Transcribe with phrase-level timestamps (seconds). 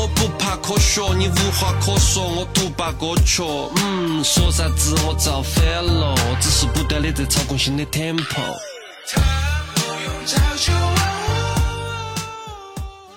[0.00, 3.42] 我不怕科学，你无话可说，我独霸歌曲。
[3.84, 8.56] 嗯，说啥子我造反了，只是不断的在操控新的 tempo。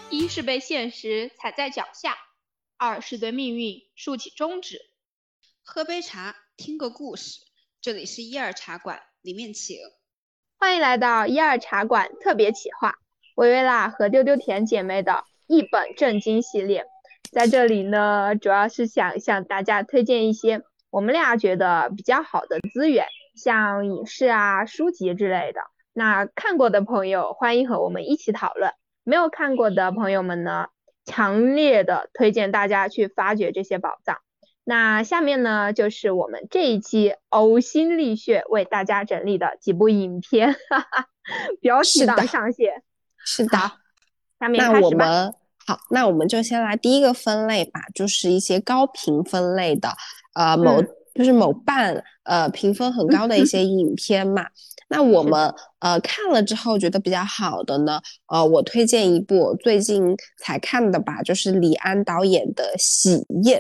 [0.10, 2.18] 一是被现实踩在脚下，
[2.76, 4.82] 二是对命运竖起中指。
[5.64, 7.40] 喝杯茶，听个故事，
[7.82, 9.78] 这里是一二茶馆，里面请。
[10.60, 12.96] 欢迎来到一二茶馆特别企划，
[13.36, 15.24] 维维拉和丢丢甜姐妹的
[15.56, 16.86] 一本正经系列。
[17.32, 25.62] 在这里呢，主要是想向大家推荐一些我们俩觉得比较好的资源，像影视啊、书籍之类的。
[25.94, 28.72] 那看过的朋友，欢迎和我们一起讨论；
[29.04, 30.68] 没有看过的朋友们呢，
[31.06, 34.18] 强烈的推荐大家去发掘这些宝藏。
[34.64, 41.08] 那下面呢，就是我们这一期呕心沥血为大家整理的几部影片，哈哈，
[41.62, 42.84] 标题党上线。
[43.18, 43.58] 是的，
[44.40, 45.34] 下面那我们
[45.66, 49.90] 好，那我们就先来第一个分类吧，就是一些高评分类的，
[50.34, 50.82] 呃，某
[51.14, 54.48] 就是某半呃评分很高的一些影片嘛。
[54.90, 63.60] 那我们呃看了之后觉得比较好的呢，呃，我推荐一部最近才看的吧，就是李安导演的《喜宴》。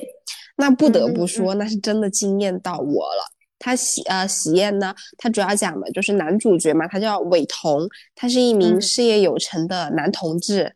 [0.57, 3.33] 那不得不说，那是真的惊艳到我了。
[3.57, 10.75] 他喜呃喜宴呢，他主要讲的就是男主角嘛，他叫伟彤，他是一名事业有成的男同志，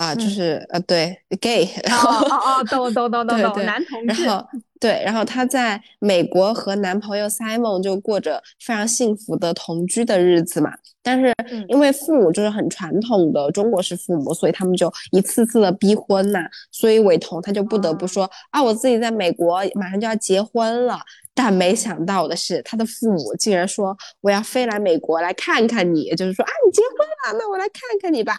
[0.00, 4.24] 啊，就是呃对 gay，哦哦哦，懂懂懂懂懂， 男同志。
[4.24, 4.46] 然后
[4.80, 10.70] 对，然后他在美国和男朋友 Simon 就过着非常幸福的同居的日子嘛。
[11.02, 11.34] 但是
[11.68, 20.98] 因为父母就是很传统的中国式父母，所以他们就一次次的逼婚呐，所以伟彤他就不得不说啊，我自己在美国马上就要结婚了。
[21.34, 28.38] 但没想到的是，他的父母竟然说我要飞来美国来看看你，就是说啊，你结婚了，那我来看看你吧。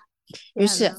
[0.55, 0.91] 于是，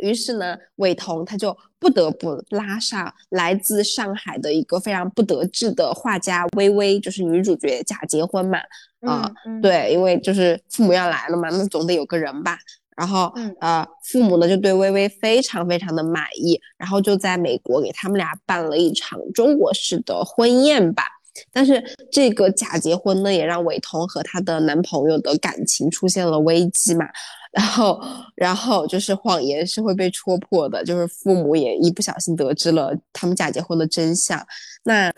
[0.00, 8.58] 于是呢，伟彤他就不得不拉上来自上海的一个非常不得志的画家微微，就是女主角假结婚嘛。
[9.00, 9.30] 啊，
[9.62, 12.58] 对，因为就是父母要来了嘛，那总得有个人吧。
[12.96, 21.04] 然后，呃，父母呢就对微微非常非常的满意，然后就在美国给他们俩办了一场中国式的婚宴吧。
[21.52, 27.06] 但是这个假结婚呢，也让伟彤和她的男朋友的感情出现了危机嘛。
[27.52, 28.00] 然后，
[28.36, 34.40] 然后就是谎言是会被戳破的，就是父母也一不小心得知了他们假结婚的真相。
[34.84, 35.08] 那，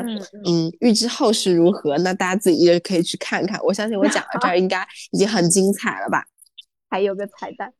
[0.46, 3.60] 嗯，预知后事如何，那大家自己也可以去看看。
[3.62, 6.24] 我相信我讲到这儿应该已经很精彩了吧。
[6.88, 7.70] 还有个彩蛋，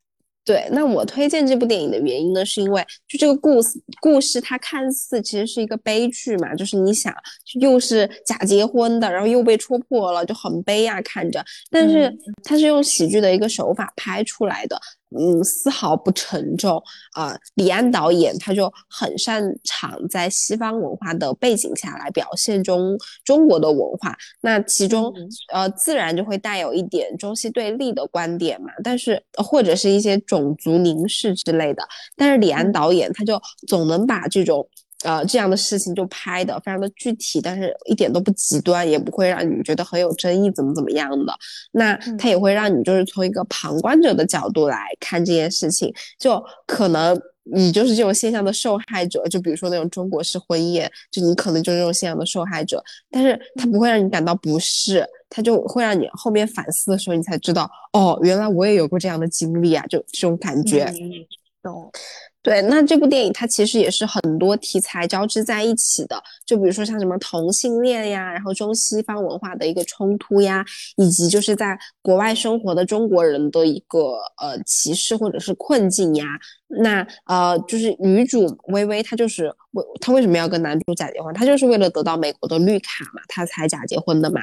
[0.45, 7.13] 对，那我推荐这部电影的原因呢，是因为就这个故事，故事它看似其实是一个悲剧嘛，就是你想
[7.61, 14.77] 又是假结婚的，然后又被戳破了，就很悲啊，看着，但是它是用喜剧的一个手法拍出来的。
[15.17, 16.81] 嗯，丝毫不沉重
[17.13, 17.37] 啊！
[17.55, 25.13] 李安导演他就很擅长在西方文化的背景下来表现中中国的文化，那其中
[25.51, 31.83] 呃自然就会带有一点中西对立的观点嘛，但是或者是一些种族凝视之类的，
[32.15, 34.67] 但是李安导演他就总能把这种。
[35.03, 41.33] 呃，这样的事情就拍的非常的具体，但是一点都不极端，也不会让你觉得很有争议，怎么怎么样的。
[41.71, 52.81] 那它也会让你就是从一个旁观者的角度来看这件事情，就可能你就是这种现象的受害者，就比如说那种中国式婚宴，就你可能就是这种现象的受害者，
[53.11, 60.89] 但是他不会让你感到不适，他就会让你后面反思的时候，你才知道，哦，原来我也有过这样的经历啊，就这种感觉。
[61.63, 61.91] 懂。
[62.43, 70.63] 对，那这部电影它其实也是很多题材交织在一起的，就比如说像什么同性恋呀，然后中西方文化的一个冲突呀，
[70.97, 76.25] 以及就是在国外生活的中国人的一个呃歧视或者是困境呀。
[76.67, 81.33] 那呃，就是女主微微她就是为她为什么要跟男主假结婚？
[81.33, 84.41] 她就是为了得到美国的绿卡嘛，她才假结婚的嘛。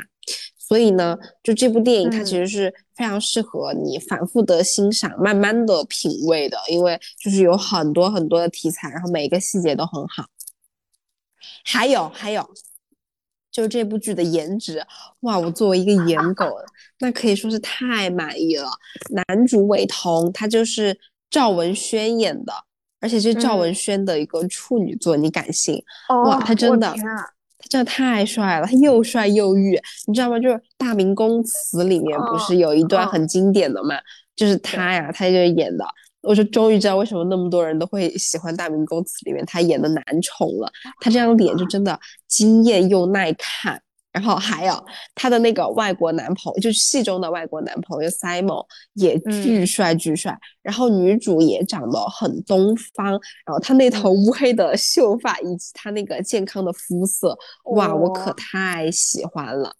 [0.70, 10.26] 所以呢，就这部电影，它其实是非常适合你反复的欣赏、慢慢的品味的，因为就是有很多很多的题材，然后每一个细节都很好。
[11.64, 12.48] 还有还有，
[13.50, 14.86] 就这部剧的颜值，
[15.22, 15.36] 哇！
[15.36, 16.46] 我作为一个颜狗，
[17.00, 18.70] 那可以说是太满意了。
[19.10, 20.96] 男主伟彤，他就是
[21.28, 22.52] 赵文轩演的，
[23.00, 25.82] 而且是赵文轩的一个处女作，你敢信？
[26.24, 26.94] 哇，他真的。
[27.60, 30.38] 他真的太帅了，他又帅又欲，你知道吗？
[30.38, 33.94] 就是《大明宫词》里面不是有一段很经典的嘛，
[34.34, 35.84] 就是他呀，他就演的。
[36.22, 40.70] 我说终于知道为什么那么多人都会喜欢《大明宫词》里面他演的男宠了。
[41.00, 41.98] 他这张脸就真的
[42.28, 43.80] 惊艳又耐看，
[44.12, 44.84] 然后还有
[45.14, 48.64] 他的那个外国男朋友，就是戏中的外国男朋友 Simon
[48.94, 50.36] 也巨帅巨帅。
[50.62, 59.74] 然后女主也长得很东方，然后他那头乌黑的秀发以及他那个健康的肤色，哇，我可太喜欢了。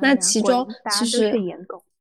[0.00, 0.66] 那其中
[0.98, 1.32] 其实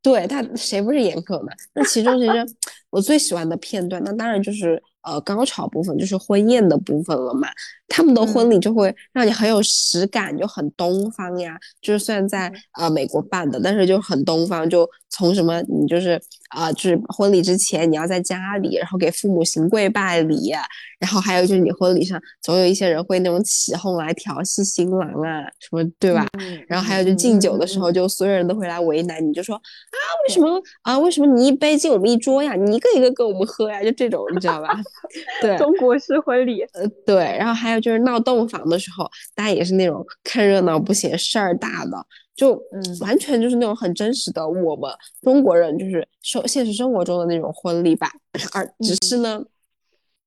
[0.01, 1.51] 对他谁不是颜狗呢？
[1.73, 2.45] 那其中其实
[2.89, 7.49] 我最喜欢的片段，那当然就是呃高潮部分，就是婚宴的部分了嘛。
[7.87, 11.59] 他们的婚礼就会让你很有实感，就很东方呀。
[11.81, 14.69] 就是虽然在呃美国办的，但是就很东方。
[14.69, 20.51] 就从什么你就是啊，就是婚礼之前你要在家里，然后给父母行跪拜礼，
[20.99, 26.27] 然后还有就是你婚礼上总有一些人会那种起哄来调戏新郎啊，什么对吧？
[26.67, 32.53] 然后还有就敬酒的时候，就所有人都会来为难你，就说啊为什么啊为什么你一杯敬我们一桌呀？
[32.53, 33.81] 你一个一个跟我们喝呀？
[33.83, 34.79] 就这种你知道吧？
[35.41, 36.61] 对，中国式婚礼。
[36.73, 37.79] 呃对，然后还有。
[37.79, 42.05] 就是闹洞房的时候，大家也是那种看热闹不嫌事儿大的，
[42.39, 44.89] 就嗯，完全就是那种很真实的我们
[45.21, 48.09] 中国人就是生现实生活中的那种婚礼吧，
[48.53, 49.43] 而只是呢，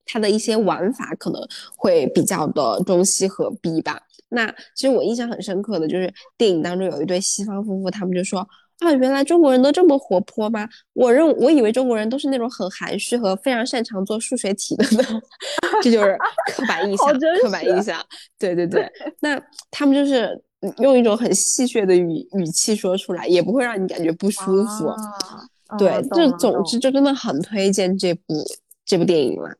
[0.04, 1.40] 它的一些玩法可能
[1.76, 3.98] 会比较的中西合璧吧。
[4.28, 8.46] 那其实我印象很深刻的就是电影当中有一对西方夫妇，他们就说。
[8.78, 10.68] 啊，原来中国人都这么活泼吗？
[10.92, 15.22] 我认我以为中国人都是那种很含蓄和非常擅长做数学题的呢，
[15.80, 16.18] 这就是
[16.52, 17.20] 刻板印象。
[17.40, 18.04] 刻板印象，
[18.40, 18.90] 对对对。
[19.20, 20.36] 那他们就是
[20.78, 24.94] 用一种很戏谑的语语气说出来，也不会让你感觉不舒服。
[25.78, 28.34] 对，就总之就真的很推荐这部
[28.84, 29.50] 这部电影了。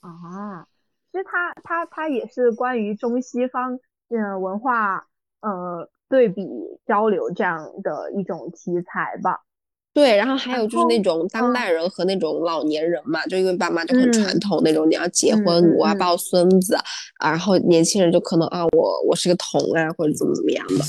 [0.00, 0.66] 啊，
[1.12, 3.78] 其实它它它也是关于中西方
[4.08, 5.06] 嗯文化
[5.40, 5.88] 呃。
[6.10, 6.48] 对比
[6.86, 9.42] 交流这样的一种题材吧，
[9.98, 16.78] 对，然后还有就是那种当代人和那种老年人嘛，就因为爸妈就很传统那种，你要结婚，我要抱孙子，
[17.20, 20.84] 然后年轻人就可能啊，我我是个童啊，或者怎么怎么样的。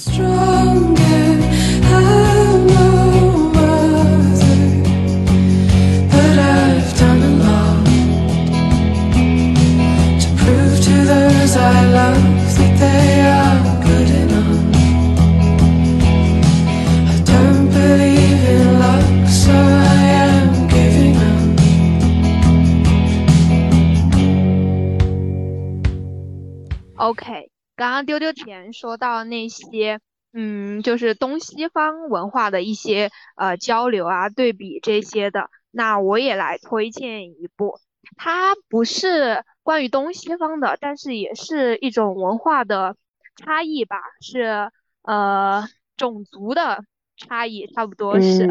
[27.10, 30.00] OK，刚刚丢丢甜说到那些，
[30.32, 37.80] 嗯，就是东西方文化的一些呃交流啊、对比这些的，那我也来推荐一部，
[38.16, 42.96] 它不是关于东西方的，但是也是一种文化的
[43.36, 44.70] 差异吧，是
[45.02, 45.68] 呃
[45.98, 46.84] 种族的
[47.18, 48.44] 差异，差不多是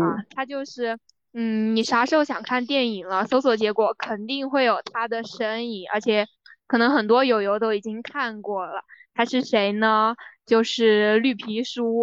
[0.00, 0.96] 啊，它就是，
[1.32, 6.28] 嗯，你啥时候想看电影了，搜索结果肯定会有它的身影，而且。
[6.68, 8.84] 可能很多友友都已经看过了，
[9.14, 10.14] 他是谁呢？
[10.46, 12.02] 就是绿皮书。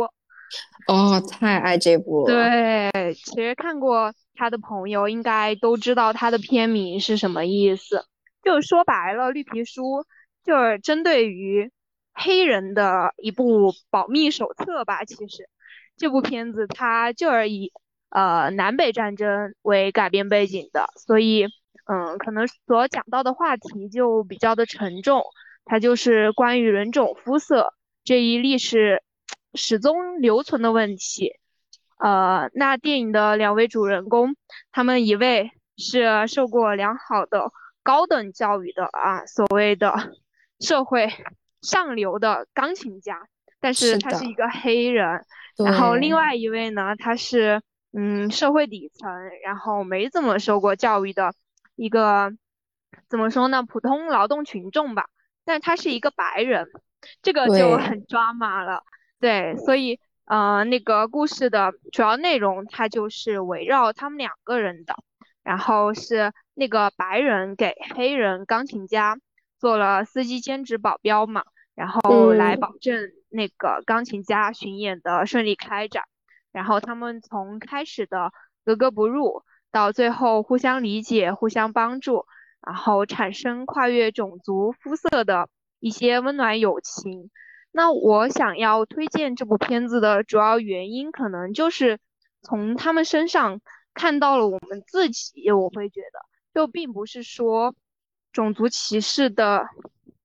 [0.88, 2.34] 哦，太爱这部了。
[2.34, 8.06] 对，其实看过他的朋友应该都知道他的片名是什么意思。
[8.44, 10.06] 就说白了，绿皮书
[10.44, 11.72] 就是针对于
[12.14, 15.04] 黑人的一部保密手册吧。
[15.06, 15.48] 其实
[15.96, 17.72] 这部片子它就是以
[18.10, 21.48] 呃南北战争为改编背景的，所以。
[21.88, 25.24] 嗯，可能所讲到的话题就比较的沉重，
[25.66, 27.74] 它就是关于人种肤色
[28.04, 29.04] 这一历史
[29.54, 31.34] 始终留存的问题。
[31.98, 34.36] 呃，那电影的两位主人公，
[34.72, 37.52] 他们一位是受过良好的
[37.84, 39.94] 高等教育的啊，所谓的
[40.60, 41.08] 社会
[41.62, 43.28] 上流的钢琴家，
[43.60, 45.24] 但是他是一个黑人。
[45.56, 47.62] 然后另外一位呢，他是
[47.94, 49.10] 嗯社会底层，
[49.44, 51.32] 然后没怎么受过教育的。
[51.76, 52.34] 一个
[53.10, 53.64] 怎么说呢？
[53.64, 55.08] 普通劳动群众吧，
[55.44, 56.68] 但他是一个白人，
[57.22, 58.84] 这个就很抓马了。
[59.20, 64.96] 对，所以呃，那个故事的主要内容，它就是围绕他们两个人的。
[65.44, 69.18] 然后是那个白人给黑人钢琴家
[69.60, 71.44] 做了司机兼职保镖嘛，
[71.76, 76.04] 然后来保证那个钢琴家巡演的顺利开展。
[76.52, 78.32] 然后他们从开始的
[78.64, 79.44] 格格不入。
[79.76, 82.26] 到最后互相理解、互相帮助，
[82.66, 85.50] 然后产生跨越种族、肤色的
[85.82, 87.30] 一些温暖友情。
[87.74, 92.00] 那我想要推荐这部片子的主要原因，可能就是
[92.42, 93.60] 从他们身上
[93.94, 95.52] 看到了我们自己。
[95.52, 96.20] 我会觉得，
[96.54, 97.76] 就并不是说
[98.32, 99.68] 种族歧视的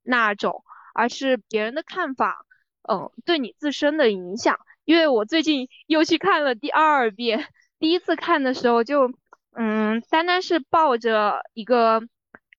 [0.05, 0.63] 那种，
[0.95, 2.47] 而是别人的看法，
[2.89, 4.61] 嗯，对你自身的影响。
[4.85, 7.49] 因为我最近又去看了第二遍，
[7.81, 9.13] 第一次看的时候就。
[9.57, 12.01] 嗯，单单是抱着一个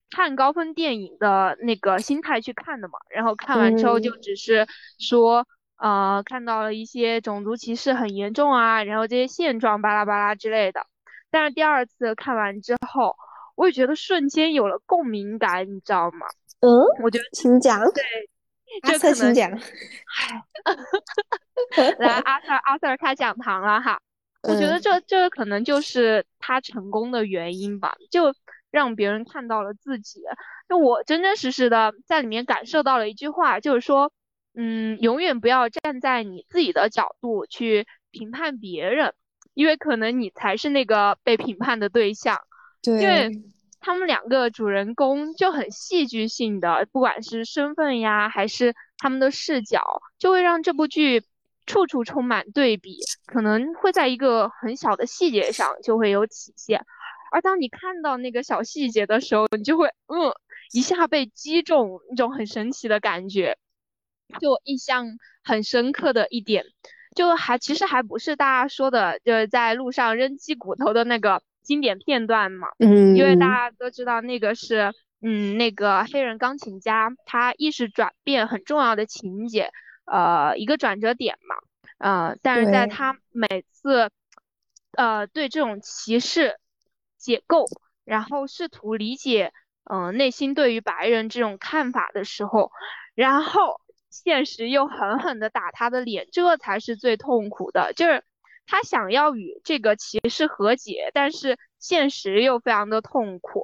[0.09, 4.67] 看高分电影的那个心态去看的嘛，然后看完之后就只是
[4.99, 10.85] 说，呃，看到了一些种族歧视很严重啊，然后这些现状巴拉巴拉之类的。
[11.29, 13.15] 但是第二次看完之后，
[13.55, 16.27] 我也觉得瞬间有了共鸣感，你知道吗？
[16.59, 16.69] 嗯，
[17.01, 17.79] 我觉得请讲。
[17.93, 18.03] 对，
[18.81, 19.49] 阿 Sir 请讲。
[21.99, 24.01] 来，阿 Sir 阿 Sir 开讲堂了哈。
[24.43, 28.33] 我觉得这这可能就是他成功的原因吧，就
[28.71, 30.21] 让别人看到了自己。
[30.67, 34.11] 就我真真实实的在里面感受到了一句话，就是说，
[34.55, 39.13] 嗯，永远不要站在你自己的角度去评判别人，
[39.53, 42.39] 因为可能你才是那个被评判的对象。
[42.81, 43.29] 对，因为
[43.79, 51.23] 他们两个主人公就很戏剧性的，不管是身份呀，还是他们的视角，就会让这部剧。
[51.65, 56.85] 处处充满对比，可能会在一个很小的细节上就会有体现，
[57.31, 60.33] 而当你看到那个小细节的时候，你就会嗯
[60.73, 63.57] 一下被击中，一种很神奇的感觉。
[64.39, 65.07] 就印象
[65.43, 66.63] 很深刻的一点，
[67.17, 72.69] 就还其实还不是大家说的，就是在路上扔鸡骨头的那个经典片段嘛。
[72.79, 79.69] 嗯，因为大家都知道那个是嗯那个黑人钢琴家他意识转变很重要的情节。
[80.11, 81.55] 呃，一个转折点嘛，
[81.99, 84.11] 呃，但是在他每次，
[84.91, 86.59] 呃，对这种歧视
[87.17, 87.65] 解构，
[88.03, 89.53] 然后试图理解，
[89.89, 92.73] 嗯，内心对于白人这种看法的时候，
[93.15, 98.21] 然后现实又狠狠的打他的脸，这才是最痛苦的，就是
[98.67, 103.63] 他想要与这个歧视和解，但是现实又非常的痛苦，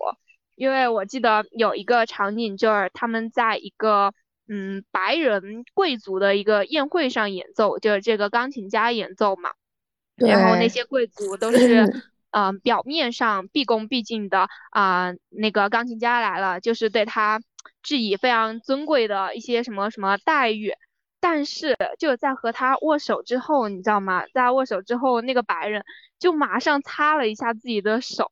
[0.55, 4.13] 因为我记得有一个场景，就是他们在一个。
[4.47, 9.51] 嗯，白人贵族的一个宴会上演奏，就是这个钢琴家演奏嘛。
[10.15, 11.85] 然后那些贵族都是，
[12.31, 17.39] 嗯，表面上毕恭毕敬的啊，那个钢琴家来了，就是对他
[17.83, 20.73] 致以非常尊贵的一些什么什么待遇。
[21.19, 24.23] 但是就在和他握手之后，你知道吗？
[24.33, 25.83] 在握手之后，那个白人
[26.19, 28.31] 就马上擦了一下自己的手。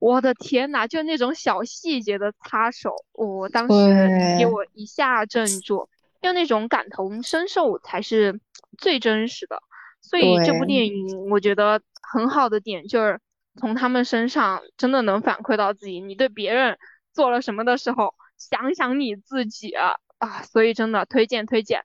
[0.00, 5.88] 我的天呐，就那种小细节的擦手，我当时给我一下镇住，
[6.20, 8.40] 就那种感同身受才是
[8.78, 9.62] 最真实的。
[10.00, 13.20] 所以这部电影我觉得很好的点就是
[13.56, 16.78] 从他们身上真的能反馈到自己，你对别人
[17.12, 19.96] 做了什么的时候，想想你自己啊，
[20.44, 21.84] 所以真的推荐推荐。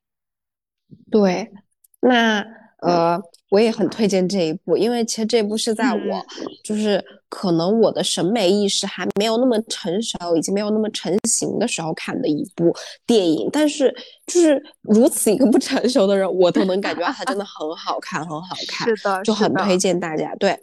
[1.12, 1.52] 对，
[2.00, 2.46] 那
[2.86, 3.22] 呃。
[3.52, 6.26] 我也很推荐这一部，因为其实这部是在我
[6.64, 12.76] 就是可能我的审美意识还没有那么成熟，以及没有那么成型的时候看的一部
[13.06, 13.48] 电影。
[13.54, 20.36] 但是就是如此一个不成熟的人，我都能感觉到它真的很好看，很好 看，是的，就很推荐大家。
[20.36, 20.58] 对，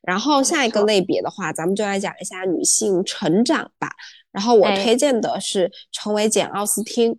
[0.00, 3.90] 然后下一个类别的话，咱们就来讲一下女性成长吧。
[4.32, 7.12] 然后我推荐的是《成为简·奥斯汀》，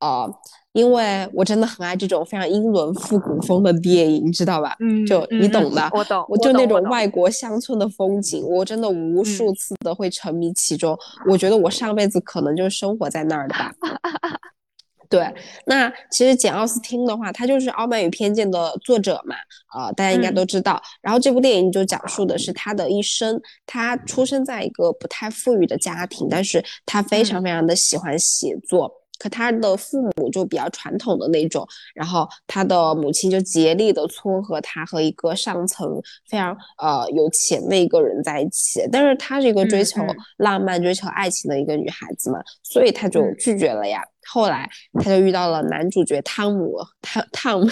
[0.00, 0.34] 呃。
[0.72, 4.74] 因为我真的很爱这种非常英伦复古风的电影，你知道吧？
[4.80, 6.24] 嗯，就你懂的，我懂。
[6.28, 10.98] 我就那种外国乡村的风景，我真的无数次的会沉迷其中。
[11.28, 13.72] 我觉得我上辈子可能就是生活在那儿的吧。
[15.10, 15.30] 对，
[15.66, 19.36] 那其实简·奥斯汀的话，他就是《傲慢与偏见》的作者嘛，
[19.76, 20.80] 呃，大家应该都知道。
[21.02, 23.38] 然后这部电影就讲述的是他的一生。
[23.66, 28.90] 他出生在一个不太富裕的家庭，但是他非常非常的喜欢写作。
[29.22, 31.64] 可他的父母就比较传统的那种，
[31.94, 35.88] 然后他的母亲就竭力的撮合他和一个上层
[36.28, 40.02] 非常呃有钱的一个人在一起，但是他是一个追求
[40.38, 44.02] 浪漫、追求爱情的一个女孩子嘛，所以他就拒绝了呀。
[44.26, 47.70] 后来他就遇到了男主角汤姆，汤汤姆，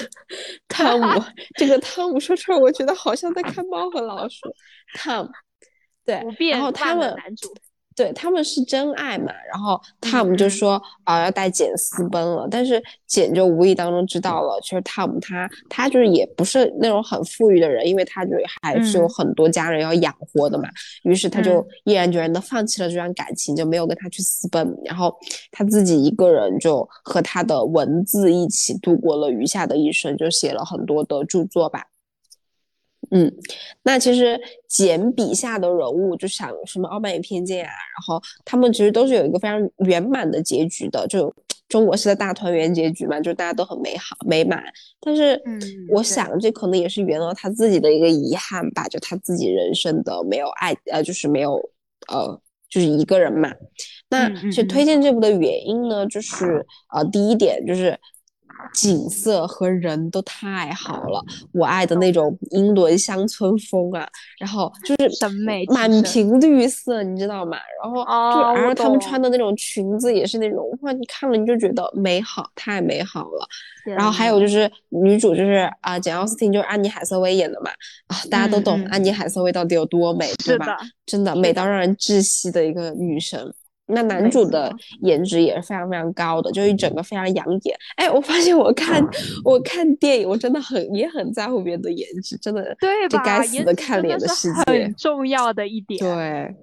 [0.69, 1.21] 汤姆，
[1.59, 4.55] 这个汤姆说出来，我觉得好像在看猫和老鼠。
[4.95, 5.31] 汤姆，
[6.05, 7.13] 对，然后他们。
[8.01, 18.31] 对他们是真爱嘛，然后 Tom 就说啊要带简私奔了，但是简就无意当中知道了，其实 Tom 他他就是也不是那种很富裕的人，因为他就
[18.63, 20.67] 还是有很多家人要养活的嘛，
[21.03, 25.15] 于是他就毅然决然的放弃了这段感情，就没有跟他去私奔，然后
[25.51, 31.85] 他自己一个人就和他的文字一起度过了余下的一生，就写了很多的著作吧。
[33.11, 33.33] 嗯，
[33.83, 41.35] 那其实简笔下的人物，就想什么傲慢与偏见啊，然后他们其实都是有一个非常圆满的结局的，就
[41.69, 44.63] 中国式的大团圆结局嘛，就大家都很美好美满。
[45.01, 51.55] 但是，嗯，我想这可能也是圆了他自己的一个遗憾吧，就他自己人生的没有爱，呃，就是没有，
[52.09, 53.53] 呃，就是一个人嘛。
[54.09, 56.65] 那其实推荐这部的原因呢，就是
[56.95, 57.99] 呃，第一点就是。
[58.75, 67.57] 景色和人都太好了，我爱的那种英伦乡村风啊，然后就是审美满屏绿色，你知道吗？
[67.83, 73.49] 然后就然后他们穿的那种裙子也是那种哇，你看了你就觉得美好，太美好了。
[73.85, 77.71] 然后还有就是女主就是啊，简奥斯汀就是安妮海瑟薇演的嘛
[78.09, 80.77] 啊，大家都懂安妮海瑟薇到底有多美，对吧？
[81.07, 83.53] 真的美到让人窒息的一个女神。
[83.93, 87.77] 那男主的颜值也是非常非常高的，就一整个非常养眼。
[87.97, 89.05] 哎，我发现我看
[89.45, 93.09] 我看电影，我真的很也很在乎别人的颜值，真的，对吧？
[93.09, 95.99] 这该死的看脸的世界，很重要的一点。
[95.99, 96.55] 对。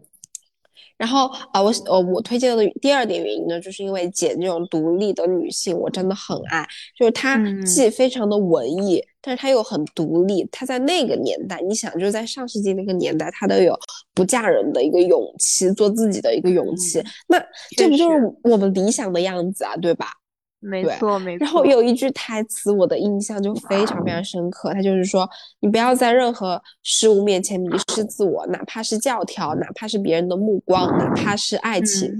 [0.98, 6.68] 然后啊，我呃，我推荐的第二点原因呢，就是因为姐这种独立的女性，我真的很爱。
[6.98, 10.48] 就是她既非常的文艺，但是她又很独立。
[10.51, 13.77] 她在那个年代，你想，就是在上世纪那个年代，她都有
[14.16, 17.04] 不嫁人的一个勇气，做自己的一个勇气。
[17.27, 17.39] 那
[17.77, 20.08] 这不就是我们理想的样子啊，对吧？
[20.60, 21.46] 没错，没错。
[21.46, 24.74] 然后有一句台词，我的印象就非常非常深刻。
[24.74, 32.12] 他就是说，你不要在任何事物面前迷失自我，哪怕是教条，哪怕是别人的目光，哪怕是爱情。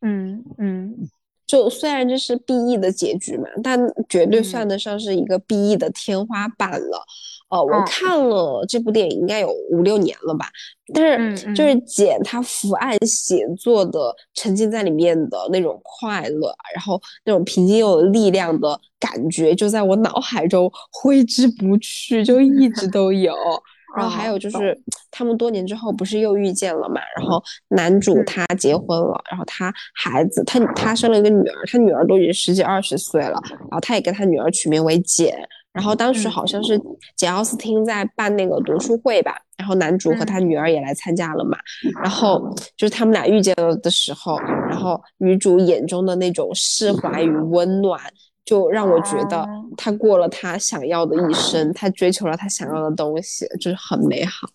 [0.00, 1.08] 嗯嗯。
[1.46, 3.78] 就虽然这是 B E 的结局嘛，但
[4.08, 7.04] 绝对算得上是一个 B E 的天花板了。
[7.48, 10.46] 呃，我看了这部电影应该有五六年了吧，
[10.92, 23.34] 但是就是简她伏案写作的沉浸在里面的那种快乐，然后那种平静又有力量的感觉，就在我脑海中挥之不去，就一直都有。
[23.96, 24.78] 然后还有就是
[25.10, 27.00] 他们多年之后不是又遇见了嘛？
[27.16, 35.38] 然后男主他结婚了，然后他孩子他他生了一个女儿，他女儿都已经十几二十岁了，然后他也给他女儿取名为简。
[35.76, 36.80] 然后当时好像是
[37.14, 41.58] 简奥斯汀在办那个读书会吧，然后男主和他女儿也来参加了嘛。
[42.02, 48.00] 然后就是他们俩遇见了的时候，然后女主眼中的那种释怀与温暖，
[48.42, 54.48] 就让我觉得他过了他想要的一生，他追求了他想要的东西，就是很美好。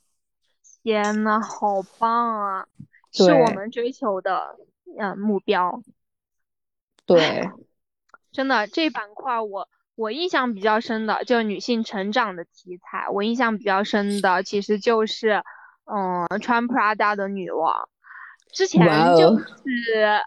[0.81, 2.65] 天呐，好棒啊！
[3.11, 4.57] 是我们追求的
[4.99, 5.83] 嗯目标。
[7.05, 7.47] 对，
[8.33, 9.69] 真的这板块我。
[10.01, 13.07] 我印象比较深的，就是女性成长的题材。
[13.09, 15.43] 我印象比较深的，其实就是，
[15.85, 17.87] 嗯，穿 Prada 的女王。
[18.51, 18.83] 之前
[19.15, 19.45] 就是，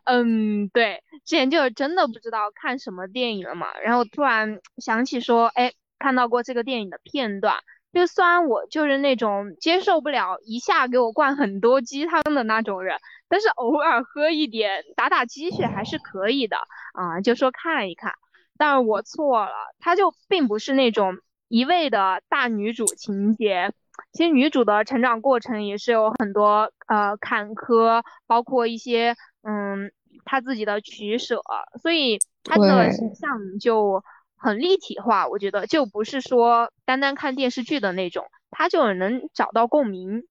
[0.04, 3.66] 嗯，对，之前就是真的不知道看什么电影了嘛。
[3.82, 7.56] 然后突然想起说，哎，看到过这个电影的片段。
[7.92, 12.96] 就虽然我就是那种接受不了一下给我灌很多鸡汤的那种人，
[13.28, 16.56] 但是偶尔喝一点打打鸡血还是可以的
[16.92, 17.20] 啊。
[17.20, 18.12] 就说看一看。
[18.56, 23.72] 但是我错了，她就并不是那种一味的大女主情节，
[24.12, 29.90] 其实女主的成长过程也是有很多呃坎坷，包括一些嗯
[30.24, 31.42] 她自己的取舍，
[31.82, 34.04] 所以她的形象就
[34.36, 35.26] 很立体化。
[35.26, 40.22] 我觉得就不是说单单看电视剧的那种，她就能找到共鸣。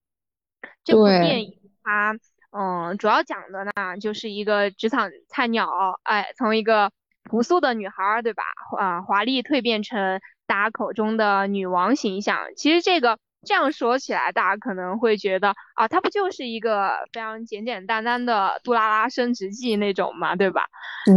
[0.86, 2.17] 这部电影它
[2.51, 6.89] 嗯主要讲的呢就是一个职场菜鸟，哎，从一个。
[7.23, 8.43] 朴素的女孩，对吧？
[8.77, 12.38] 啊，华丽蜕变成大家口中的女王形象。
[12.55, 20.65] 其实这个这样说起来，大家可能会觉得啊，她不就是一个非常简简单单的杜拉拉升职记那种嘛，对吧？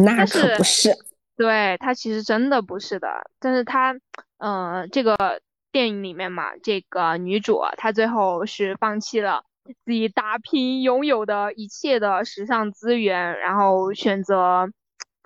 [0.05, 0.91] 那可不是。
[1.37, 3.09] 对，她其实真的不是的。
[3.41, 3.95] 但是她，
[4.39, 5.41] 嗯，这个
[5.73, 9.43] 电影里面嘛，这个女主她最后是放弃了
[9.85, 14.71] 自己打拼拥有的一切的时尚资源，然后选择。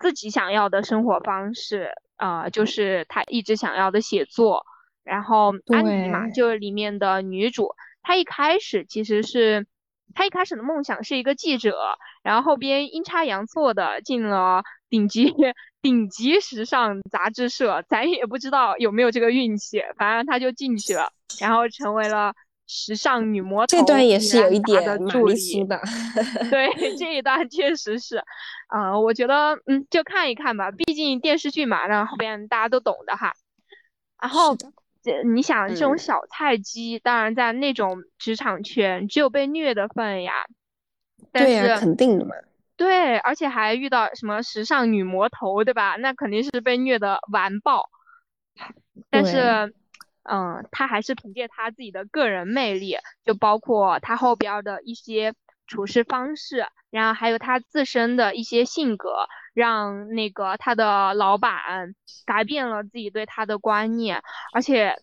[0.00, 4.64] 自己想要的生活方式，啊，就是他一直想要的写作。
[5.04, 9.66] 然后安妮嘛，就是里面的女主，她一开始其实是，
[10.14, 15.34] 她一开始的梦想是一个记者，然后后边阴差阳错的进了顶级
[15.80, 22.34] 顶级时尚杂志社，咱也不知道有没有这个运气，反正她就进去了，然后成为了。
[22.72, 25.80] 时尚女魔头，这段也是有一点玛丽苏的，
[26.50, 28.22] 对，这一段确实是，
[28.72, 33.32] 嗯，我觉得，嗯，就看一看吧，毕竟电视剧嘛，然后后边大家都懂的哈。
[34.22, 34.56] 然后，
[35.02, 40.34] 这你想这种小菜鸡，当然在那种职场圈只有被虐的份呀。
[41.32, 42.36] 对呀，肯定的嘛。
[42.76, 45.96] 对，而且还遇到什么时尚女魔头，对吧？
[45.96, 47.90] 那肯定是被虐的完爆。
[49.10, 49.74] 但是。
[50.22, 55.34] 嗯，他还是凭借他自己的个人魅力，就包括他后边的一些
[55.66, 61.94] 处事方式，然后还有他自身的一些性格，让那个他的老板
[62.26, 64.96] 改变了自己对他的观念，而且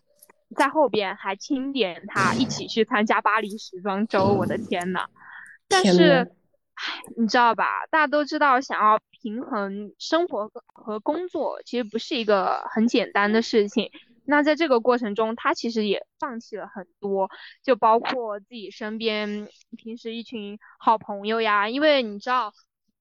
[0.56, 4.24] 在后边还钦点他一起去参加巴黎时装周。
[4.26, 5.06] 我的天呐！
[5.68, 6.30] 但是，
[6.74, 7.86] 唉，你知道吧？
[7.90, 13.90] 大家都知道，想要平衡生活和工作，其实不是一个很简单的事情。
[14.30, 17.30] 那在这个过程中，他其实也放弃了很多，
[17.62, 21.70] 就包括自己身边平时一群好朋友呀。
[21.70, 22.52] 因为你知道，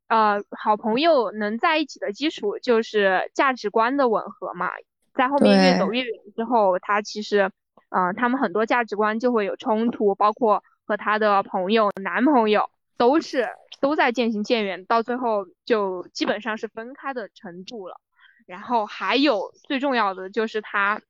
[0.08, 4.70] 呃，好朋友能在一起的基础就是价值观的吻合嘛。
[5.16, 7.52] 在后面越走越远之后，他其实，
[7.90, 13.50] 嗯，他们很多价值观就会有冲突，包括和他的朋友、男朋友都是
[13.82, 18.00] 都在渐行渐远，到最后就基本上是分开的程度了。
[18.46, 21.02] 然后还有最重要的就是他。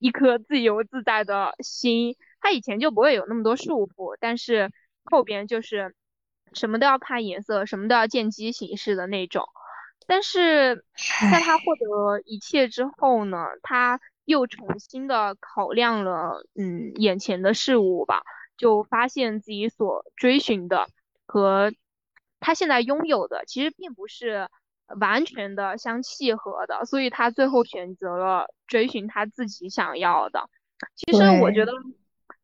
[0.00, 4.72] 一颗自由自在的心，他以前就不会有那么多束缚，但是
[5.04, 5.94] 后边就是
[6.52, 9.44] 什么都要看颜色，什么都要见机行事的那种。
[10.06, 10.84] 但是
[11.30, 18.22] 在他获得一切之后呢，他又重新的考量了，嗯，眼前的事物吧，
[18.56, 20.88] 就发现自己所追寻的
[21.26, 21.72] 和
[22.40, 24.48] 他现在拥有的其实并不是。
[24.98, 30.48] 完全的相契合的，所以他最后选择了追寻他自己想要的。
[30.96, 31.72] 其实我觉得，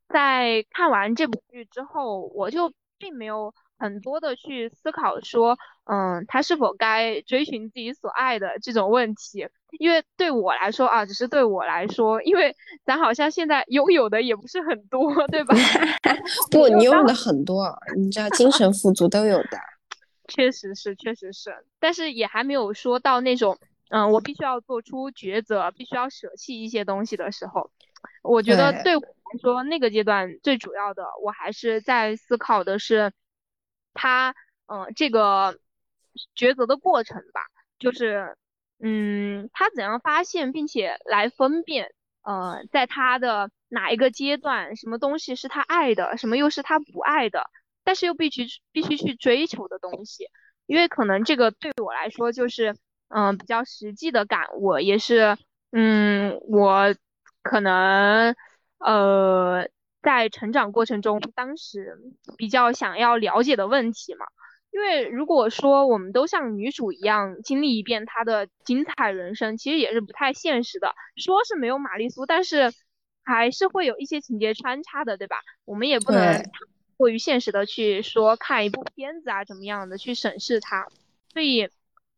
[0.08, 9.48] 在看完这部剧之后，我就并没有很多的去思考说，嗯，他是否该追寻自己所爱的这种问题。
[9.78, 12.54] 因为对我来说啊，只是对我来说，因为
[12.84, 15.54] 咱好像现在拥有的也不是很多，对吧？
[16.50, 19.58] 不，你拥有的很多，你知道，精神富足都有的。
[20.28, 23.58] 确实是，确实是，但是也还没有说到那种，
[23.88, 27.70] 嗯，我必须要做出抉择，必须要舍弃一些东西的时候。
[28.22, 33.12] 我觉得对我来说，那个阶段最主要的，我还是在思考的是，
[33.94, 34.34] 他，
[34.66, 35.58] 嗯，这个
[36.36, 37.40] 抉择的过程吧，
[37.78, 38.36] 就是，
[38.80, 47.50] 嗯，他怎样发现并且来分辨，呃，在他的哪一个阶段，什么东西是他爱的，什么又是他不爱的。
[47.86, 50.26] 但是又必须必须去追求的东西，
[50.66, 52.76] 因为可能这个对我来说就是
[53.08, 55.38] 嗯比较实际的感悟，也是
[55.70, 56.92] 嗯我
[57.42, 58.34] 可能
[58.78, 59.68] 呃
[60.02, 61.96] 在成长过程中当时
[62.36, 64.26] 比较想要了解的问题嘛。
[64.72, 70.92] 因为如果说我们都像女主一样经历一遍她的精彩人生，其实也是不太现实的。
[71.14, 72.72] 说是没有玛丽苏，但是
[73.22, 75.36] 还是会有一些情节穿插的，对吧？
[75.64, 76.42] 我们也不能。
[76.96, 80.86] 过于现实的去说看一部片子啊，怎么样的去审视它，
[81.32, 81.68] 所以，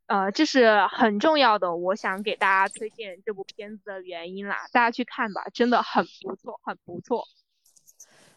[0.06, 1.74] 呃，这是很重要的。
[1.74, 7.24] 我想给大家推荐这部片子的原因啦，大家去看吧，真的很不错，很不错。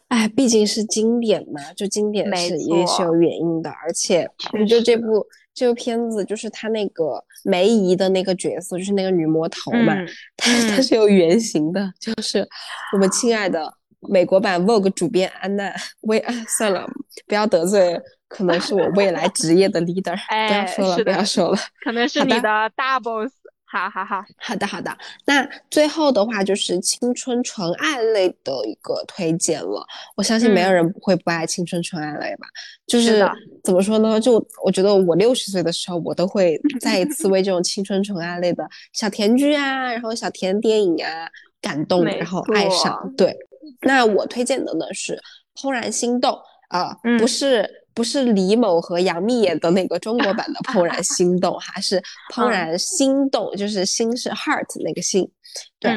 [0.08, 9.94] 哎，毕竟是经典嘛，就经典是也是有原因的，而且我觉得这部这部片子就是他那个梅姨的那个角色，就是那个女魔头嘛，
[10.36, 12.46] 她她是有原型的，就是
[12.92, 13.72] 我们亲爱的。
[14.08, 16.88] 美国版 Vogue 主编安娜，薇安，算了，
[17.26, 20.16] 不要得罪，可能是我未来职业的 leader。
[20.48, 23.32] 不要说了，不要说了，可能是你的大 boss。
[23.64, 24.94] 好好好，好的好的。
[25.24, 29.82] 那最后的话就是青春纯爱类的一个推荐了。
[30.14, 32.46] 我相信没有人会不爱青春纯爱类吧？
[32.86, 33.26] 就是
[33.64, 34.20] 怎么说呢？
[34.20, 41.26] 就我觉得我六十岁的时候，我都会 再一次为这种青春纯爱类的小甜剧啊，然后小甜电影啊
[41.62, 43.10] 感动，然后爱上。
[43.16, 43.34] 对。
[43.82, 45.20] 那我推荐的呢是
[45.60, 46.30] 《怦然心动》
[46.68, 52.00] 啊，不是不是李某和杨幂演的那个中国版的《怦然心动》，哈，是
[52.34, 55.30] 《怦然心动》，就是心是 heart 那个心。
[55.78, 55.90] 对，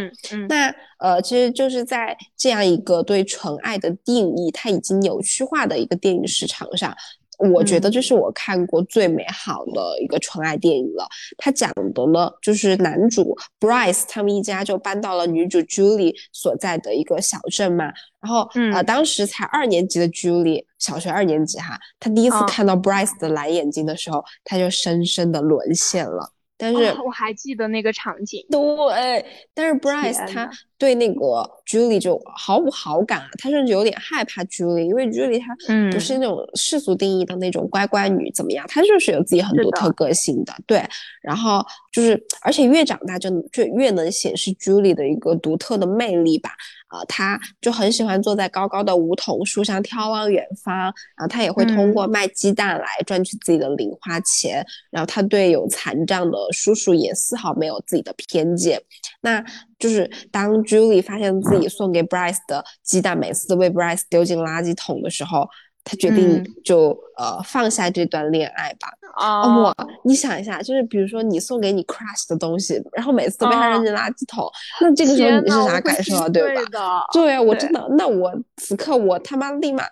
[0.49, 6.93] 那呃，其实就是在这样一个对纯爱的定义它已经扭曲化的一个电影市场上。
[7.37, 11.07] 我觉得这是我看过最美好的一个纯爱电影了。
[11.37, 17.85] 它讲的呢，就是男主 Bryce 他们一家就搬到了女主 Julie 所在的一个小镇嘛。
[18.21, 26.31] 然后，呃，当时才二年级的 Julie，小学二年级哈，他第一次看到 Bryce 的蓝眼睛的时候，他就深深的沦陷了。
[26.57, 29.25] 但是我还记得那个场景，对。
[29.53, 35.55] 但是 Bryce 他对那个 Julie 就毫无好感啊，他甚至有点害怕 Julie，因为 Julie 她
[35.91, 38.65] 不是那种世俗定义的那种乖乖女，怎么样？
[38.67, 40.83] 她就是有自己很独特个性的，对。
[41.21, 46.51] 然后就是，而且越长大就就越能显示 Julie 的一个独特的魅力吧。
[46.87, 54.63] 啊，他就很喜欢坐在高高的梧桐树上眺望远方，然后他也会通过卖鸡蛋来赚取自己的零花钱。
[54.91, 58.79] 然后他对有残障的叔叔也丝毫没有自己的偏见。
[59.21, 59.43] 那
[59.77, 65.47] 就是当 Julie 发现自己送给 Bryce 的鸡蛋每次都被 Bryce 丢进垃圾桶的时候，
[65.83, 68.89] 他决定就呃放下这段恋爱吧。
[69.17, 74.45] 哦，我你想一下，就是比如说你送给你 crush 的东西，然后每次都被他扔进垃圾桶，
[74.81, 76.27] 那这个时候你是啥感受啊？
[76.27, 77.05] 对吧？
[77.13, 79.83] 对啊，我真的，那我此刻我他妈立马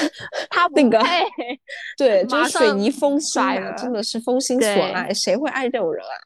[0.48, 0.98] 他那个
[1.98, 6.16] 对，就是水泥封心甩啊，真的是封心锁爱，谁会爱这种人啊？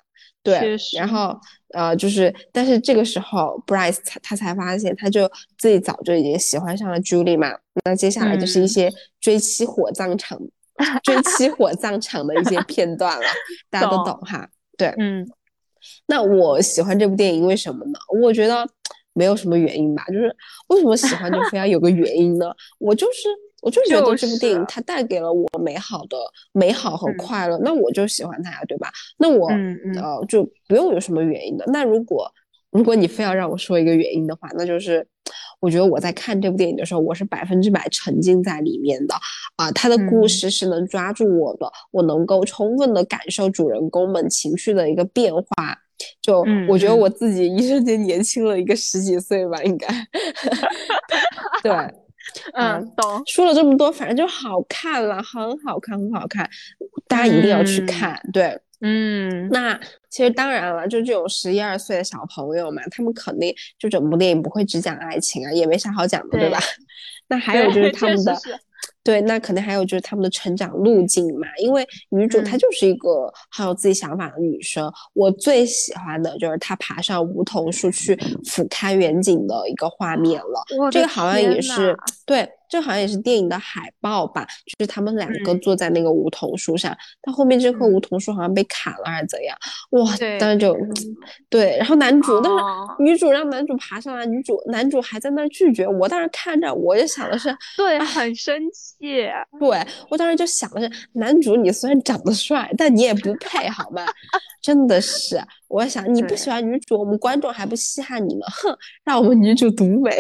[0.45, 1.37] 对然后
[1.75, 7.51] 呃，就是，但是这个时候，Bryce 才他才发现，他就自己早就已经喜欢上了 Julie 嘛。
[7.85, 10.41] 那接下来就是一嗯些追妻火葬场、
[11.03, 13.27] 追妻火葬场的一些片段了，
[13.69, 14.49] 大家都懂懂哈。
[14.79, 15.29] 对，嗯
[16.07, 17.99] 那我喜欢这部电影，为什么呢？
[18.23, 18.67] 我觉得
[19.13, 20.35] 没有什么原因吧，就是
[20.69, 22.47] 为什么喜欢就非要有个原因呢？
[22.79, 23.29] 我就是
[23.65, 26.19] 我就觉得这部电影它带给了我美好的
[26.53, 28.91] 美好和嗯快乐，那我就喜欢它呀，对吧？
[29.17, 31.65] 那我、嗯嗯呃就不用有什么原因的。
[31.69, 32.31] 那如果
[32.71, 35.07] 如果你非要让我说一个原因的话，那就是
[35.61, 39.15] 我觉得我在看这部电影的时候，我是百分之百沉浸在里面的
[39.57, 45.43] 啊、它的故嗯事是能抓住我的，我能够充分的感受主人公们情绪的一个变化。
[46.21, 49.87] 就嗯我觉得嗯我自己一瞬间年轻了一个十几岁吧，应该。
[51.63, 51.73] 对，
[52.55, 53.23] 嗯，懂。
[53.27, 56.49] 说了这么多，反正就好看了，很好看，很好看，
[57.07, 58.21] 大家一定要去嗯看。
[58.33, 59.79] 对，嗯，那
[60.11, 66.59] 其实当然了，就这种十一二岁的小朋友嘛，他们肯定就整部电影不会只讲爱情啊，也没啥好讲的，对对吧？
[67.29, 68.37] 那还有就是他们的
[69.05, 74.91] 对，那可能还有就是他们的成长路径嘛，因为女主她嗯就是一个很有自己想法的女生。
[75.13, 80.91] 我最喜欢的就是她爬上梧桐树去俯瞰远景的一个画面了。
[80.91, 89.57] 这个好像也是对，这好像也是电影的海报吧，就是他们两个嗯坐在那个梧桐树上，但后面这棵嗯梧桐树好像被砍了还是怎样？
[89.91, 90.77] 哇，对当时就
[91.49, 99.05] 对，然后男主，但是哦女主让男主爬上来，女主男主还在那儿拒绝，我当时看着我就想的是， 对，很生气。
[99.61, 104.05] 对我当时就想的是，男主你虽然长得帅，但你也不配好吗？
[104.61, 110.11] 真的是，我想你不喜欢女主，我们观众还不稀罕你呢，哼，让我们女主独美。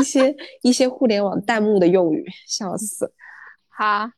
[0.00, 3.12] 一些一些互联网弹幕的用语，笑死。
[3.68, 4.10] 好，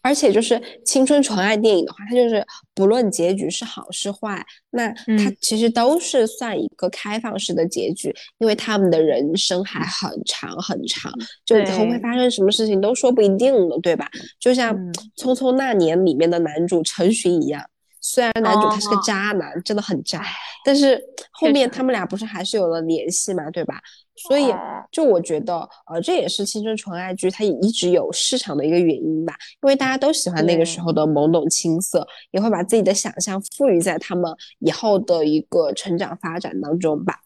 [0.00, 11.12] 而且就是青春纯爱电影的话，它就是不论结局是好是坏，那它嗯其实都是算一个开放式的结局，因为他们的人生还很长很长，
[11.44, 14.08] 就以后会发生什么事情都说不一定的，对吧？
[14.40, 17.62] 就像嗯《匆匆那年》里面的男主陈寻一样，
[18.00, 20.24] 虽然男主他是个哦渣男，真的很渣，
[20.64, 23.80] 但是后面他们俩不是还是有了联系嘛，对吧？
[24.18, 24.84] 所以哦。
[24.90, 37.20] 就我觉得，呃，这也是青春纯爱剧它一直有市场的一个原因吧，因为大家都喜欢那个时候的懵懂青涩，也会把自己的想象赋予在他们以后的一个成长发展当中吧。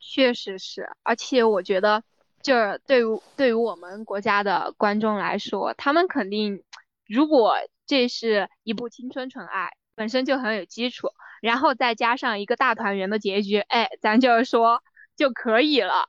[0.00, 2.02] 确实是，而且我觉得，
[2.42, 6.62] 就是对于对于我们国家的观众来说，他们肯定，
[7.06, 11.08] 如果这是一部青春纯爱，本身就很有基础，
[11.42, 14.82] 然后再加上一个大团圆的结局，哎，咱就是说
[15.18, 16.08] 就可以了，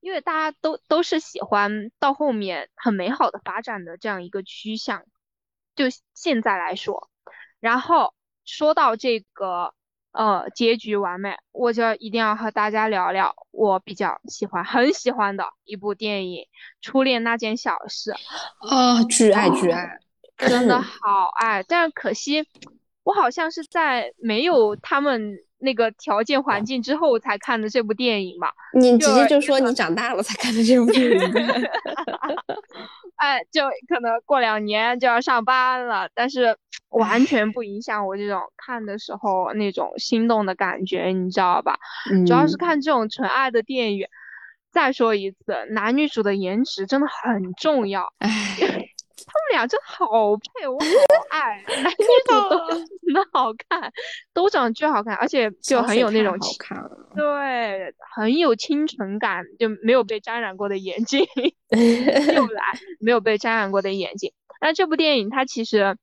[0.00, 5.04] 因为大家都都是喜欢到后面很美好的发展的这样一个趋向，
[5.76, 7.10] 就现在来说，
[7.60, 8.14] 然后
[8.46, 9.74] 说到这个。
[10.16, 16.42] 呃，结局完美，我就一定要和大家聊聊我比较喜欢、很喜欢的一部电影
[16.80, 18.12] 《初恋那件小事》，
[18.72, 19.98] 啊、巨爱巨爱，
[20.36, 21.64] 真的好爱。
[21.64, 22.46] 但是可惜，
[23.02, 28.52] 我好像是在没有他们那个条件环境之后才看的这部电影吧。
[28.74, 31.18] 你直接就说你长大了才看的这部电影。
[33.16, 36.56] 哎，就可能过两年就要上班了，但是
[36.90, 41.78] 完全不影响我这种看的时候那种心动的感觉，你知道吧？
[42.26, 44.06] 主要是嗯看这种纯爱的电影。
[44.72, 48.28] 再说一次，男女主的颜值真的很重要，唉，
[49.26, 50.06] 他们俩真好
[50.36, 50.86] 配，我好
[51.30, 53.92] 爱，男女主都真的好看，
[54.34, 56.38] 都长得巨好看，而且就很有那种。
[57.14, 61.26] 对，很有清纯感，就没有被沾染过的眼睛。
[62.34, 62.62] 又 来
[63.00, 64.32] 没有被沾染过的眼睛。
[64.60, 65.96] 那这部电影它其实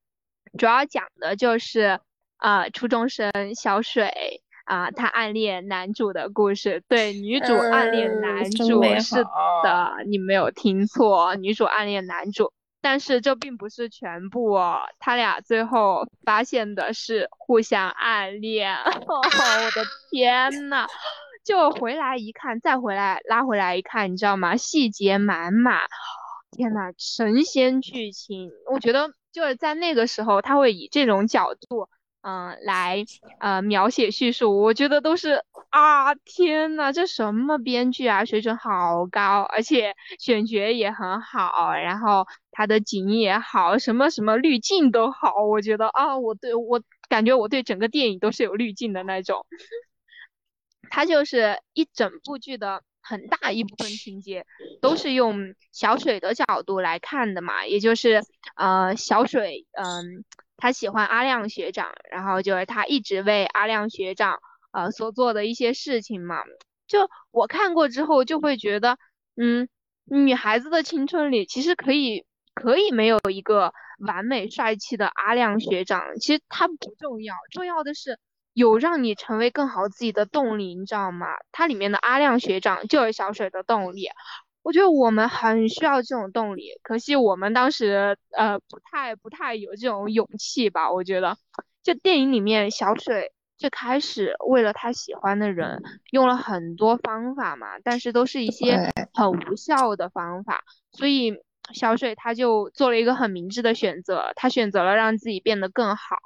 [0.58, 2.00] 主要讲的就是
[2.38, 6.84] 啊、呃初中生小水啊、她暗恋男主的故事。
[6.88, 9.24] 对，女主暗恋嗯男主是
[9.64, 12.52] 的，你没有听错，女主暗恋男主。
[12.82, 18.76] 但是这并不是全部哦，他俩最后发现的是互相暗恋。
[18.84, 20.88] 哦，我的天呐！
[21.44, 24.56] 就回来一看，再回来拉回来一看，你知道吗？
[24.58, 25.82] 细节满满，
[26.52, 28.52] 天呐，神仙剧情！
[28.72, 31.90] 我觉得就是在那个时候，他会以这种角度，
[32.22, 33.04] 嗯、来
[33.40, 49.46] 呃描写叙述，我觉得都是啊，天呐，这什么编剧啊，水准好高，而且选角也很好，然后他的景也好，什么什么滤镜都好，我觉得啊，我对我感觉我对整个电影都是有滤镜的那种。
[50.90, 54.46] 他就是一整部剧的很大一部分情节
[54.82, 58.22] 都是用小水的角度来看的嘛，也就是
[58.56, 60.26] 呃，小水，嗯，
[60.62, 64.40] 他喜欢阿亮学长，然后就是他一直为阿亮学长。
[64.74, 66.46] 呃，所做的一些事情嘛，
[66.88, 68.98] 就我看过之后就会觉得，
[69.36, 69.68] 嗯，
[70.06, 78.18] 女孩子的青春里其实可以可以没有一个完美帅气的阿亮学长，其实他不重要，重要的是
[78.54, 81.28] 有让你成为更好自己的动力，你知道吗？
[81.52, 84.08] 它里面的阿亮学长就是小水的动力，
[84.64, 91.38] 我觉得我们很需要这种动力，可惜我们当时呃不太不太有这种勇气吧，我觉得，
[91.84, 93.32] 就电影里面小水。
[93.58, 101.36] 最开始为了他喜欢的人用了很多方法嘛，但是都是一些很无效的方法，所以
[101.72, 106.18] 小水他就做了一个很明智的选择，他选择了让自己变得更好，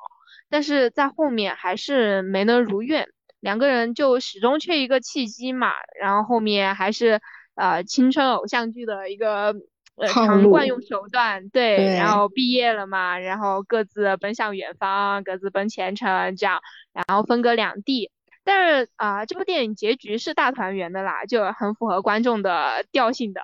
[0.50, 3.10] 但是在后面还是没能如愿，
[3.42, 7.20] 两个人就始终缺一个契机嘛，然后后面还是
[7.56, 9.56] 呃青春偶像剧的一个。
[9.98, 16.60] 呃，常惯用手段，对，然后毕业了嘛，然后各自奔向远方，各自奔前程，这样，
[16.92, 18.12] 然后分隔两地。
[18.44, 23.44] 但是啊，这部电影结局是大团圆的啦，就很符合观众的调性的。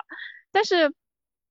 [0.50, 0.92] 但是，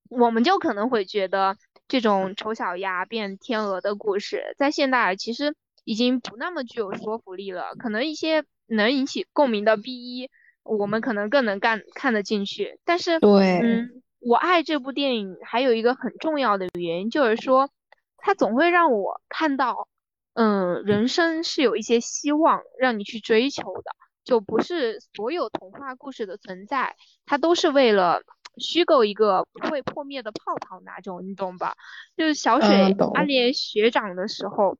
[0.07, 7.73] 我们就可能会觉得这种丑小鸭变天鹅的故事，在现代其实已经不那么具有说服力了。
[7.79, 10.29] 可能一些能引起共鸣的 B 一，
[10.63, 12.79] 我们可能更能干看得进去。
[12.85, 14.01] 但是，对，嗯。
[14.23, 17.71] 我爱这部电影还有一个很重要的原因，就是说，
[18.17, 19.87] 它总会让我看到，
[20.35, 23.91] 嗯，人生是有一些希望让你去追求的，
[24.23, 26.95] 就不是所有童话故事的存在，
[27.25, 28.21] 它都是为了
[28.57, 31.73] 虚构一个不会破灭的泡泡那种，你懂吧？
[32.15, 34.77] 就是小水暗恋学长的时候，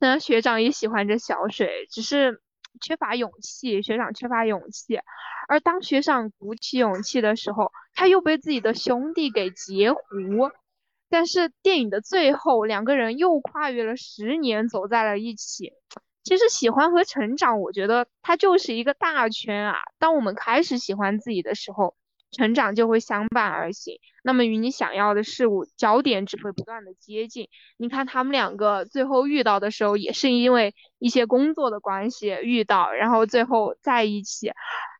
[0.00, 2.40] 那学长也喜欢着小水，只是。
[2.80, 5.00] 缺乏勇气，学长缺乏勇气，
[5.48, 10.00] 而当学长鼓起勇气的时候，他又被自己的兄弟给截胡。
[11.10, 15.72] 但是电影的最后，两个人又跨越了十年，走在了一起。
[16.22, 19.76] 其实喜欢和成长，我觉得它就是一个大圈啊。
[19.98, 21.97] 当我们开始喜欢自己的时候。
[22.30, 27.48] 成长就会相伴而行，那么与你想要的事物焦点只会不断的接近。
[27.78, 34.52] 你看他们两个最后遇到的时候，也是因为一些工作的关系遇到，然后最后在一起，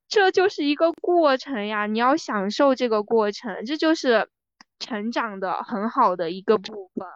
[0.08, 1.86] 这就是一个过程呀。
[1.86, 4.30] 你要享受这个过程，这就是
[4.78, 7.06] 成长的很好的一个部分。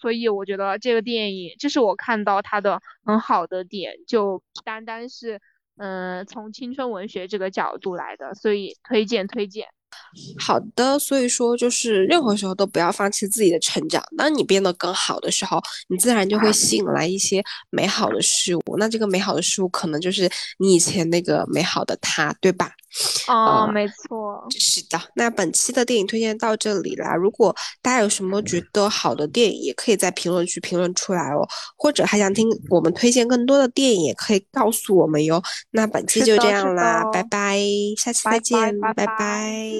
[0.00, 5.40] 所以我觉得这个电影，这是我看到它的很好的点，就单单是。
[5.78, 9.66] 嗯，从青春文学这个角度来的，所以推荐推荐。
[10.38, 14.02] 好的，所以说就是任何时候都不要放弃自己的成长。
[14.16, 18.62] 当你变得更好的时候，你自然就会吸引来一些美好的事物。
[18.78, 22.72] 那这个美好的事物可能就是你以前那个美好的他，对吧？
[23.28, 25.00] 哦，没错，是的。
[25.14, 27.14] 那本期的电影推荐到这里啦。
[27.14, 31.48] 如果大家有什么觉得好的电影，也可以在评论区评论出来哦。
[31.76, 35.42] 或者还想听我们推荐更多的电影，也可以告诉我们哟。
[35.70, 37.58] 那本期就这样啦，拜拜，
[37.96, 39.72] 下期再见，拜拜。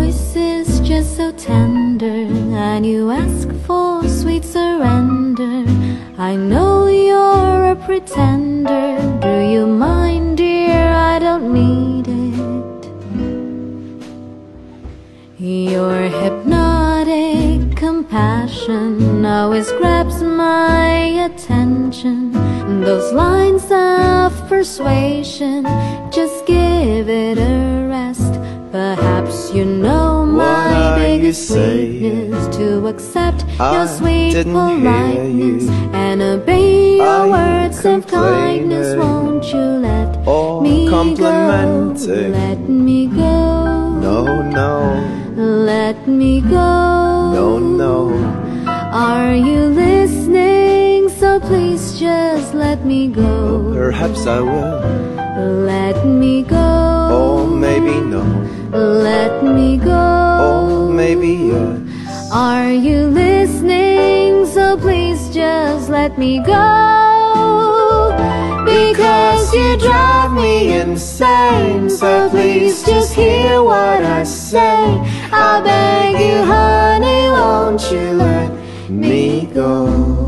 [0.00, 2.20] Voice is just so tender,
[2.68, 5.64] and you ask for sweet surrender.
[6.30, 8.86] I know you're a pretender.
[9.20, 10.88] Do you mind, dear?
[11.12, 12.82] I don't need it.
[15.72, 20.88] Your hypnotic compassion always grabs my
[21.28, 22.32] attention.
[22.86, 25.64] Those lines of persuasion,
[26.10, 27.79] just give it a.
[28.70, 37.30] Perhaps you know my biggest weakness to accept I your sweet politeness and obey your
[37.30, 38.96] words of kindness.
[38.96, 40.16] Won't you let
[40.62, 41.02] me go?
[42.30, 43.98] Let me go.
[43.98, 45.34] No, no.
[45.34, 47.32] Let me go.
[47.34, 48.14] No, no.
[48.92, 51.08] Are you listening?
[51.08, 53.66] So please just let me go.
[53.68, 54.80] Oh, perhaps I will.
[55.66, 56.56] Let me go.
[56.56, 58.22] Oh, maybe no.
[58.72, 59.90] Let me go.
[59.90, 62.30] Oh, maybe yes.
[62.32, 64.46] Are you listening?
[64.46, 68.14] So please just let me go.
[68.64, 71.90] Because you drive me insane.
[71.90, 75.00] So please just hear what I say.
[75.32, 78.52] I beg you, honey, won't you let
[78.88, 80.19] me go?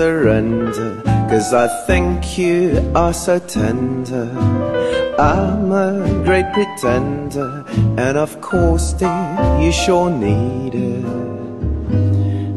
[0.00, 1.02] Surrender.
[1.28, 2.58] Cause I think you
[2.94, 4.28] are so tender.
[5.18, 5.92] I'm a
[6.24, 7.50] great pretender.
[8.04, 11.04] And of course, dear, you sure need it.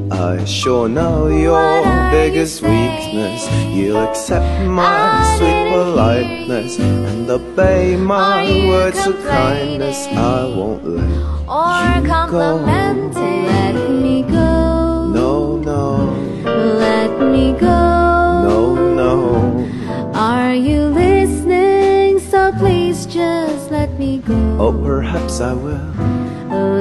[0.10, 3.42] I sure know your biggest weakness.
[3.76, 5.04] You'll accept my
[5.36, 10.08] sweet politeness and obey my words of kindness.
[10.08, 11.12] I won't let
[11.60, 13.63] Or you go.
[17.34, 17.82] Me go.
[18.48, 18.60] no,
[19.02, 19.14] no.
[20.14, 22.20] Are you listening?
[22.20, 24.38] So please just let me go.
[24.60, 25.90] Oh, perhaps I will.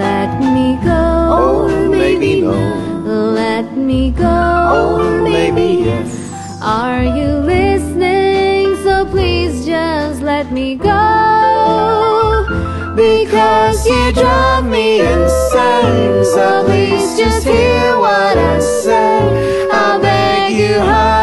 [0.05, 1.03] Let me go.
[1.41, 2.53] Or maybe no.
[3.43, 4.37] Let me go.
[4.77, 6.11] Or maybe yes.
[6.63, 8.77] Are you listening?
[8.85, 11.01] So please just let me go.
[12.95, 16.25] Because you drive me insane.
[16.35, 19.02] So please just hear what I say
[20.73, 21.22] you have.